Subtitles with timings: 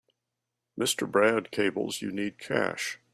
[0.79, 1.07] Mr.
[1.07, 2.99] Brad cables you need cash.